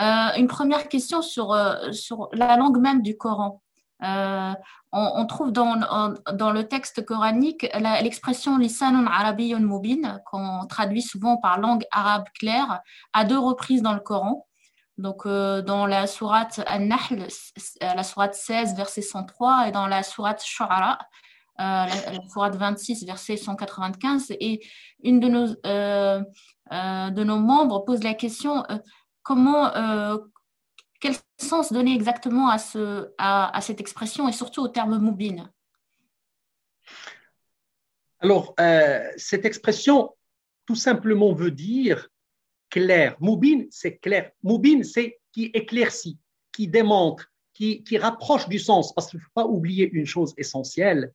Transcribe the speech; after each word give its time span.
une 0.00 0.46
première 0.46 0.88
question 0.88 1.22
sur, 1.22 1.56
sur 1.92 2.28
la 2.32 2.56
langue 2.56 2.78
même 2.78 3.02
du 3.02 3.16
Coran. 3.16 3.60
On, 4.92 5.26
trouve 5.26 5.52
dans, 5.52 6.16
dans, 6.32 6.50
le 6.50 6.66
texte 6.66 7.04
coranique 7.04 7.68
l'expression 8.02 8.58
lisanun 8.58 9.06
arabiyyun 9.06 9.60
mubin, 9.60 10.20
qu'on 10.26 10.66
traduit 10.68 11.02
souvent 11.02 11.36
par 11.36 11.60
langue 11.60 11.84
arabe 11.92 12.24
claire, 12.38 12.80
à 13.12 13.24
deux 13.24 13.38
reprises 13.38 13.82
dans 13.82 13.94
le 13.94 14.00
Coran. 14.00 14.46
Donc, 14.98 15.26
dans 15.26 15.86
la 15.86 16.06
sourate 16.06 16.60
An-Nahl, 16.68 17.28
la 17.80 18.02
sourate 18.02 18.34
16, 18.34 18.74
verset 18.74 19.02
103, 19.02 19.68
et 19.68 19.72
dans 19.72 19.86
la 19.86 20.02
sourate 20.02 20.42
Shu'ara, 20.42 20.98
la, 21.58 21.86
la 21.86 22.28
sourate 22.32 22.56
26, 22.56 23.04
verset 23.04 23.36
195. 23.36 24.32
Et 24.40 24.60
une 25.02 25.20
de 25.20 25.28
nos, 25.28 25.46
de 25.46 27.24
nos 27.24 27.38
membres 27.38 27.84
pose 27.84 28.02
la 28.02 28.14
question 28.14 28.64
comment, 29.22 29.70
quel 31.00 31.14
sens 31.38 31.72
donner 31.72 31.94
exactement 31.94 32.48
à, 32.48 32.58
ce, 32.58 33.12
à, 33.18 33.58
cette 33.62 33.80
expression 33.80 34.28
et 34.28 34.32
surtout 34.32 34.60
au 34.62 34.68
terme 34.68 34.98
moubine 34.98 35.50
Alors, 38.20 38.54
euh, 38.60 39.10
cette 39.16 39.44
expression 39.44 40.14
tout 40.66 40.76
simplement 40.76 41.32
veut 41.32 41.50
dire 41.50 42.08
clair. 42.68 43.16
Moubine, 43.18 43.66
c'est 43.70 43.96
clair. 43.96 44.30
Moubine, 44.42 44.84
c'est 44.84 45.18
qui 45.32 45.46
éclaircit, 45.54 46.18
qui 46.52 46.68
démontre, 46.68 47.26
qui, 47.54 47.82
qui 47.82 47.98
rapproche 47.98 48.48
du 48.48 48.58
sens. 48.58 48.94
Parce 48.94 49.08
qu'il 49.08 49.18
ne 49.18 49.24
faut 49.24 49.30
pas 49.34 49.46
oublier 49.46 49.90
une 49.90 50.06
chose 50.06 50.34
essentielle, 50.36 51.12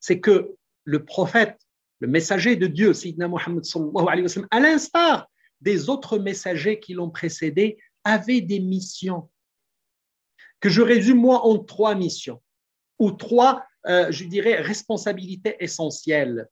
c'est 0.00 0.20
que 0.20 0.54
le 0.84 1.04
prophète, 1.04 1.58
le 2.00 2.08
messager 2.08 2.56
de 2.56 2.66
Dieu, 2.66 2.92
Sidna 2.92 3.28
Muhammad 3.28 3.64
à 4.50 4.60
l'instar 4.60 5.28
des 5.60 5.88
autres 5.88 6.18
messagers 6.18 6.80
qui 6.80 6.94
l'ont 6.94 7.10
précédé, 7.10 7.78
avait 8.04 8.40
des 8.40 8.60
missions 8.60 9.28
que 10.60 10.68
je 10.68 10.82
résume 10.82 11.18
moi 11.18 11.44
en 11.46 11.58
trois 11.58 11.94
missions 11.94 12.42
ou 12.98 13.12
trois, 13.12 13.64
euh, 13.86 14.10
je 14.10 14.24
dirais, 14.24 14.60
responsabilités 14.60 15.56
essentielles. 15.60 16.48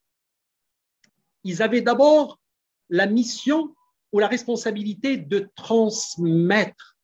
Ils 1.45 1.62
avaient 1.62 1.80
d'abord 1.80 2.41
la 2.89 3.06
mission 3.06 3.75
ou 4.12 4.19
la 4.20 4.28
responsabilité 4.28 5.17
de 5.17 5.50
transmettre 5.56 6.97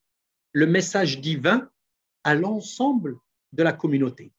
le 0.53 0.67
message 0.67 1.21
divin 1.21 1.69
à 2.25 2.35
l'ensemble 2.35 3.19
de 3.53 3.63
la 3.63 3.73
communauté. 3.73 4.33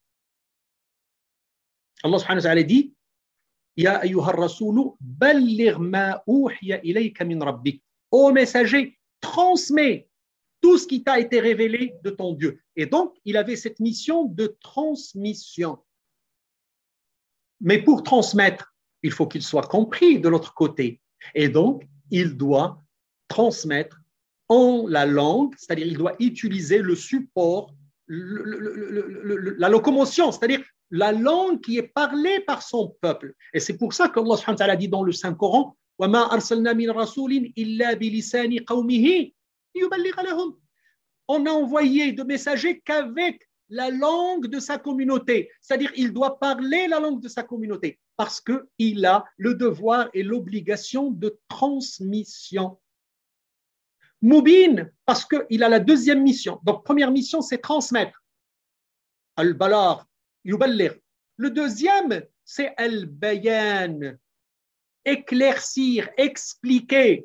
Allah 2.04 2.20
subhanahu 2.20 2.40
wa 2.40 2.44
ta'ala 2.44 2.64
dit 2.64 2.94
Ya 3.76 4.02
ma. 5.80 6.24
Ô 8.12 8.32
messager, 8.32 9.00
transmet 9.20 10.08
tout 10.62 10.78
ce 10.78 10.88
qui 10.88 11.04
t'a 11.04 11.20
été 11.20 11.40
révélé 11.40 11.96
de 12.04 12.10
ton 12.10 12.34
Dieu. 12.34 12.62
Et 12.76 12.86
donc, 12.86 13.16
il 13.26 13.38
avait 13.38 13.56
cette 13.56 13.80
mission 13.80 14.26
de 14.26 14.56
transmission. 14.62 15.80
Mais 17.60 17.82
pour 17.82 18.04
transmettre, 18.04 18.74
il 19.02 19.12
faut 19.12 19.28
qu'il 19.28 19.44
soit 19.44 19.68
compris 19.68 20.20
de 20.20 20.30
l'autre 20.30 20.54
côté. 20.54 21.02
Et 21.36 21.50
donc, 21.50 21.84
il 22.12 22.38
doit 22.38 22.84
transmettre 23.28 24.00
en 24.48 24.86
la 24.88 25.06
langue, 25.06 25.54
c'est-à-dire 25.58 25.88
il 25.88 25.98
doit 25.98 26.16
utiliser 26.20 26.78
le 26.80 26.96
support, 26.96 27.74
la 28.08 29.70
locomotion, 29.70 30.32
c'est-à-dire 30.32 30.64
la 30.92 31.12
langue 31.12 31.62
qui 31.62 31.78
est 31.78 31.88
parlée 31.88 32.40
par 32.42 32.62
son 32.62 32.96
peuple. 33.02 33.34
Et 33.54 33.60
c'est 33.60 33.78
pour 33.78 33.94
ça 33.94 34.10
qu'Allah 34.10 34.76
dit 34.76 34.90
dans 34.90 35.04
le 35.04 35.12
Saint-Coran, 35.12 35.78
on 36.00 36.14
a 41.46 41.52
envoyé 41.52 42.12
de 42.12 42.24
messagers 42.24 42.82
qu'avec 42.82 43.50
la 43.70 43.90
langue 43.90 44.48
de 44.48 44.60
sa 44.60 44.78
communauté, 44.78 45.50
c'est-à-dire 45.62 45.92
il 45.96 46.14
doit 46.14 46.40
parler 46.40 46.88
la 46.88 47.00
langue 47.00 47.22
de 47.22 47.28
sa 47.28 47.44
communauté 47.44 48.00
parce 48.18 48.42
qu'il 48.42 49.06
a 49.06 49.26
le 49.38 49.56
devoir 49.56 50.10
et 50.14 50.24
l'obligation 50.24 51.10
de 51.10 51.40
transmission. 51.48 52.80
Moubin, 54.22 54.90
parce 55.06 55.26
qu'il 55.26 55.64
a 55.64 55.70
la 55.70 55.80
deuxième 55.80 56.22
mission. 56.22 56.60
Donc, 56.64 56.86
première 56.86 57.12
mission, 57.12 57.42
c'est 57.42 57.58
transmettre. 57.58 58.24
Al-Balar, 59.36 60.08
Yuballir. 60.45 60.95
Le 61.37 61.51
deuxième, 61.51 62.23
c'est 62.45 62.73
Al-Bayan, 62.77 64.17
éclaircir, 65.05 66.09
expliquer. 66.17 67.25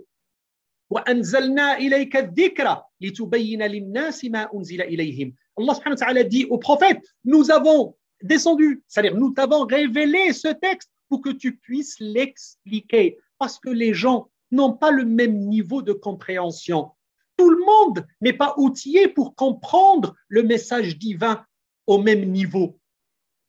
وأنزلنا 0.90 1.78
إليك 1.78 2.16
الذكر 2.16 2.82
لتبين 3.02 3.64
للناس 3.64 4.26
ما 4.26 4.50
أنزل 4.54 4.82
إليهم 4.82 5.34
Allah 5.60 5.76
subhanahu 5.76 5.98
wa 6.00 6.06
ta'ala 6.06 6.24
dit 6.24 6.46
au 6.46 6.58
prophète 6.58 7.02
nous 7.26 7.50
avons 7.50 7.96
descendu 8.22 8.84
c'est-à-dire 8.88 9.16
nous 9.16 9.32
t'avons 9.32 9.66
révélé 9.66 10.34
ce 10.34 10.50
texte 10.50 10.92
pour 11.10 11.22
que 11.22 11.30
tu 11.32 11.58
puisses 11.58 11.96
l'expliquer 12.00 13.18
parce 13.40 13.60
que 13.60 13.70
les 13.70 13.94
gens 13.94 14.30
n'ont 14.52 14.74
pas 14.74 14.92
le 14.92 15.06
même 15.06 15.38
niveau 15.48 15.82
de 15.82 15.94
compréhension 15.94 16.92
tout 17.38 17.50
le 17.50 17.66
monde 17.66 18.06
n'est 18.22 18.38
pas 18.38 18.54
outillé 18.58 19.08
pour 19.08 19.36
comprendre 19.36 20.16
le 20.28 20.44
message 20.44 20.98
divin 21.00 21.44
au 21.88 21.98
même 22.00 22.32
niveau 22.32 22.77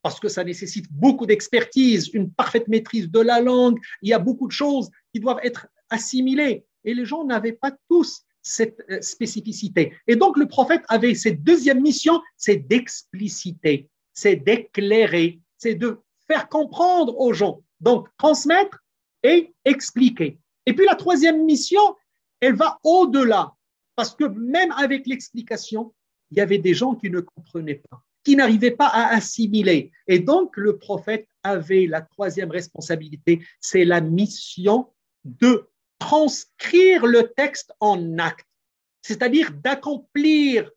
parce 0.01 0.19
que 0.19 0.29
ça 0.29 0.43
nécessite 0.43 0.85
beaucoup 0.91 1.25
d'expertise, 1.25 2.09
une 2.13 2.31
parfaite 2.31 2.67
maîtrise 2.67 3.09
de 3.09 3.19
la 3.19 3.41
langue, 3.41 3.79
il 4.01 4.09
y 4.09 4.13
a 4.13 4.19
beaucoup 4.19 4.47
de 4.47 4.51
choses 4.51 4.89
qui 5.13 5.19
doivent 5.19 5.39
être 5.43 5.67
assimilées 5.89 6.65
et 6.83 6.93
les 6.93 7.05
gens 7.05 7.25
n'avaient 7.25 7.53
pas 7.53 7.71
tous 7.89 8.23
cette 8.41 8.81
euh, 8.89 9.01
spécificité. 9.01 9.93
Et 10.07 10.15
donc 10.15 10.37
le 10.37 10.47
prophète 10.47 10.83
avait 10.87 11.15
cette 11.15 11.43
deuxième 11.43 11.81
mission, 11.81 12.21
c'est 12.37 12.57
d'expliciter, 12.57 13.89
c'est 14.13 14.37
d'éclairer, 14.37 15.39
c'est 15.57 15.75
de 15.75 15.99
faire 16.27 16.47
comprendre 16.47 17.17
aux 17.19 17.33
gens. 17.33 17.61
Donc 17.79 18.07
transmettre 18.17 18.79
et 19.23 19.53
expliquer. 19.65 20.39
Et 20.65 20.73
puis 20.73 20.85
la 20.85 20.95
troisième 20.95 21.45
mission, 21.45 21.81
elle 22.39 22.55
va 22.55 22.79
au-delà, 22.83 23.53
parce 23.95 24.15
que 24.15 24.25
même 24.25 24.71
avec 24.71 25.07
l'explication, 25.07 25.93
il 26.31 26.37
y 26.37 26.41
avait 26.41 26.57
des 26.57 26.73
gens 26.73 26.95
qui 26.95 27.09
ne 27.09 27.19
comprenaient 27.19 27.81
pas, 27.89 28.03
qui 28.23 28.35
n'arrivaient 28.35 28.71
pas 28.71 28.87
à 28.87 29.13
assimiler. 29.15 29.91
Et 30.07 30.19
donc 30.19 30.57
le 30.57 30.77
prophète 30.77 31.27
avait 31.43 31.87
la 31.87 32.01
troisième 32.01 32.51
responsabilité, 32.51 33.41
c'est 33.59 33.85
la 33.85 34.01
mission 34.01 34.91
de 35.23 35.67
transcrire 35.99 37.05
le 37.05 37.31
texte 37.35 37.73
en 37.79 38.17
acte, 38.17 38.47
c'est-à-dire 39.01 39.51
d'accomplir, 39.51 40.71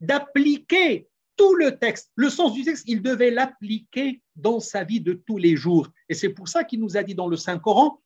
d'appliquer 0.00 1.08
tout 1.40 1.54
le 1.54 1.78
texte. 1.78 2.10
Le 2.16 2.28
sens 2.28 2.52
du 2.52 2.64
texte, 2.64 2.84
il 2.86 3.00
devait 3.00 3.30
l'appliquer 3.30 4.20
dans 4.36 4.60
sa 4.60 4.84
vie 4.84 5.00
de 5.00 5.14
tous 5.14 5.38
les 5.38 5.56
jours. 5.56 5.88
Et 6.10 6.14
c'est 6.14 6.28
pour 6.28 6.48
ça 6.48 6.64
qu'il 6.64 6.80
nous 6.80 6.98
a 6.98 7.02
dit 7.02 7.14
dans 7.14 7.28
le 7.28 7.38
Saint-Coran, 7.38 7.98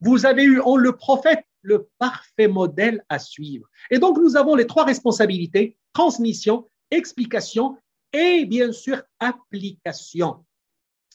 vous 0.00 0.26
avez 0.26 0.44
eu 0.44 0.60
en 0.60 0.76
le 0.76 0.92
prophète 0.96 1.44
le 1.60 1.88
parfait 1.98 2.48
modèle 2.48 3.04
à 3.10 3.18
suivre. 3.18 3.66
Et 3.90 3.98
donc 3.98 4.16
nous 4.16 4.34
avons 4.34 4.54
les 4.54 4.66
trois 4.66 4.84
responsabilités, 4.84 5.76
transmission, 5.92 6.70
explication 6.90 7.76
et 8.14 8.46
bien 8.46 8.72
sûr 8.72 9.02
application. 9.18 10.42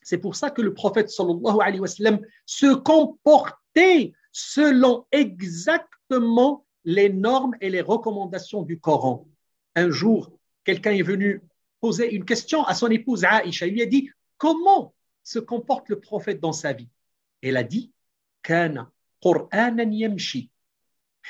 C'est 0.03 0.19
pour 0.19 0.35
ça 0.35 0.51
que 0.51 0.61
le 0.61 0.75
prophète 0.75 1.09
sallallahu 1.09 1.57
alayhi 1.61 1.79
wa 1.79 1.87
sallam 1.87 2.19
se 2.45 2.75
comportait 2.75 4.13
selon 4.31 5.07
exactement 5.11 6.67
les 6.89 7.09
normes 7.09 7.55
et 7.61 7.69
les 7.69 7.81
recommandations 7.81 8.63
du 8.63 8.79
Coran. 8.79 9.27
Un 9.75 9.91
jour, 9.91 10.31
quelqu'un 10.63 10.91
est 10.93 11.03
venu 11.03 11.43
poser 11.79 12.11
une 12.15 12.25
question 12.25 12.63
à 12.63 12.73
son 12.73 12.87
épouse 12.87 13.25
Aïcha. 13.25 13.67
Il 13.67 13.73
lui 13.73 13.83
a 13.83 13.85
dit 13.85 14.09
Comment 14.37 14.95
se 15.21 15.37
comporte 15.37 15.87
le 15.89 15.99
prophète 15.99 16.39
dans 16.39 16.51
sa 16.51 16.73
vie? 16.73 16.89
Elle 17.43 17.57
a 17.57 17.63
dit. 17.63 17.93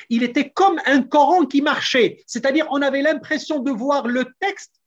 Il 0.10 0.24
était 0.24 0.50
comme 0.50 0.80
un 0.86 1.02
Coran 1.04 1.46
qui 1.46 1.62
marchait, 1.62 2.24
c'est-à-dire 2.26 2.66
on 2.72 2.82
avait 2.82 3.02
l'impression 3.02 3.60
de 3.60 3.72
voir 3.72 4.08
le 4.08 4.28
texte 4.40 4.82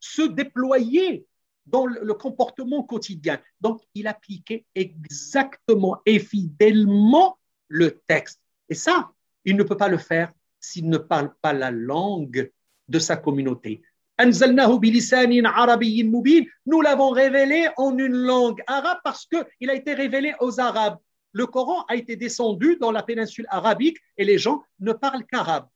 se 0.00 0.22
déployer 0.22 1.26
dans 1.66 1.84
le 1.84 2.14
comportement 2.14 2.84
quotidien. 2.84 3.38
Donc, 3.60 3.82
il 3.94 4.06
appliquait 4.06 4.64
exactement 4.74 6.00
et 6.06 6.20
fidèlement 6.20 7.38
le 7.68 8.00
texte. 8.06 8.40
Et 8.70 8.74
ça, 8.74 9.12
il 9.46 9.56
ne 9.56 9.62
peut 9.62 9.78
pas 9.78 9.88
le 9.88 9.96
faire 9.96 10.30
s'il 10.60 10.90
ne 10.90 10.98
parle 10.98 11.34
pas 11.40 11.54
la 11.54 11.70
langue 11.70 12.52
de 12.88 12.98
sa 12.98 13.16
communauté. 13.16 13.82
Nous 14.18 14.40
l'avons 16.82 17.10
révélé 17.10 17.68
en 17.78 17.96
une 17.96 18.16
langue 18.16 18.62
arabe 18.66 18.98
parce 19.02 19.26
qu'il 19.26 19.70
a 19.70 19.74
été 19.74 19.94
révélé 19.94 20.34
aux 20.40 20.60
Arabes. 20.60 20.98
Le 21.32 21.46
Coran 21.46 21.84
a 21.88 21.96
été 21.96 22.16
descendu 22.16 22.76
dans 22.76 22.92
la 22.92 23.02
péninsule 23.02 23.46
arabique 23.48 23.98
et 24.18 24.24
les 24.24 24.36
gens 24.38 24.62
ne 24.80 24.92
parlent 24.92 25.24
qu'arabe. 25.26 25.68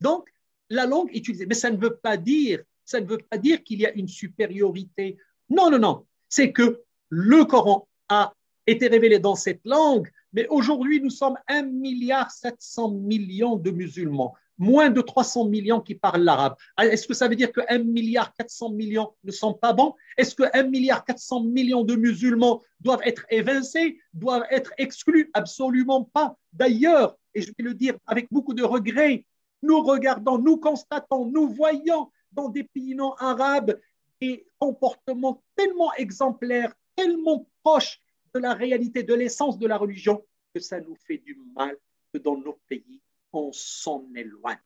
Donc, 0.00 0.28
la 0.70 0.86
langue 0.86 1.10
utilisée. 1.14 1.46
Mais 1.46 1.54
ça 1.54 1.70
ne 1.70 1.76
veut 1.76 1.96
pas 1.96 2.16
dire 2.16 2.62
ça 2.88 3.02
ne 3.02 3.06
veut 3.06 3.18
pas 3.18 3.36
dire 3.36 3.62
qu'il 3.62 3.80
y 3.80 3.86
a 3.86 3.92
une 3.92 4.08
supériorité. 4.08 5.18
Non, 5.50 5.70
non, 5.70 5.78
non. 5.78 6.06
C'est 6.30 6.52
que 6.52 6.82
le 7.10 7.44
Coran 7.44 7.86
a 8.08 8.32
été 8.68 8.88
révélé 8.88 9.18
dans 9.18 9.34
cette 9.34 9.64
langue 9.64 10.10
Mais 10.32 10.46
aujourd'hui, 10.48 11.00
nous 11.00 11.10
sommes 11.10 11.38
1 11.48 11.62
milliard 11.62 12.30
700 12.30 12.90
millions 12.90 13.56
de 13.56 13.70
musulmans, 13.70 14.34
moins 14.58 14.90
de 14.90 15.00
300 15.00 15.46
millions 15.46 15.80
qui 15.80 15.94
parlent 15.94 16.22
l'arabe. 16.22 16.56
Ah, 16.76 16.86
est-ce 16.86 17.06
que 17.06 17.14
ça 17.14 17.28
veut 17.28 17.36
dire 17.36 17.50
que 17.50 17.62
1 17.68 17.78
milliard 17.78 18.32
400 18.34 18.70
millions 18.70 19.10
ne 19.24 19.32
sont 19.32 19.54
pas 19.54 19.72
bons? 19.72 19.94
Est-ce 20.16 20.34
que 20.34 20.44
1 20.52 20.64
milliard 20.64 21.04
400 21.04 21.44
millions 21.44 21.82
de 21.82 21.96
musulmans 21.96 22.62
doivent 22.80 23.02
être 23.04 23.24
évincés, 23.30 23.98
doivent 24.12 24.46
être 24.50 24.72
exclus? 24.76 25.30
Absolument 25.32 26.04
pas. 26.04 26.36
D'ailleurs, 26.52 27.16
et 27.34 27.40
je 27.40 27.48
vais 27.56 27.64
le 27.64 27.74
dire 27.74 27.94
avec 28.06 28.28
beaucoup 28.30 28.54
de 28.54 28.64
regret, 28.64 29.24
nous 29.62 29.80
regardons, 29.80 30.38
nous 30.38 30.58
constatons, 30.58 31.26
nous 31.26 31.48
voyons 31.48 32.10
dans 32.32 32.48
des 32.48 32.64
pays 32.64 32.94
non 32.94 33.14
arabes 33.18 33.78
des 34.20 34.46
comportements 34.58 35.42
tellement 35.56 35.92
exemplaires, 35.94 36.74
tellement 36.96 37.46
proches 37.62 38.00
de 38.38 38.42
la 38.42 38.54
réalité, 38.54 39.02
de 39.02 39.14
l'essence 39.14 39.58
de 39.58 39.66
la 39.66 39.76
religion, 39.76 40.24
que 40.54 40.60
ça 40.60 40.80
nous 40.80 40.94
fait 40.94 41.18
du 41.18 41.38
mal 41.54 41.76
que 42.12 42.18
dans 42.18 42.36
nos 42.36 42.58
pays, 42.68 43.00
on 43.32 43.52
s'en 43.52 44.06
éloigne. 44.14 44.58